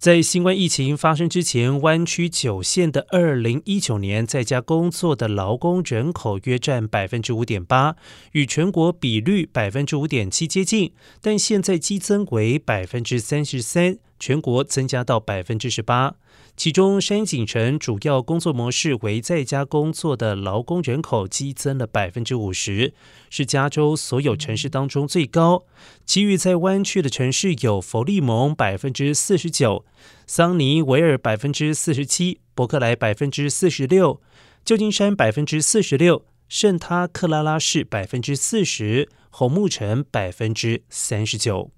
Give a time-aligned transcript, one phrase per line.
[0.00, 7.96] 在新冠疫情发生之前，湾区九县的二零一九年在家工作的劳工人口约占百分之五点八，
[8.32, 13.98] 与全国比率百分之五点七接近，但现在激增为百分之三十三。
[14.20, 16.14] 全国增加到百分之十八，
[16.54, 22.92] 其中山景城主要工作模式为在家工作的劳工人口激增了百分之五十，
[23.30, 25.64] 是加州所有城市当中最高。
[26.04, 29.86] 其余在湾区的城市有佛利蒙百分之四十九，
[30.26, 34.20] 桑尼维尔百分之四十七，伯克莱百分之四十六，
[34.62, 41.70] 旧金山百分之四十六，圣塔克拉拉市百分之四十，红木城百分之三十九。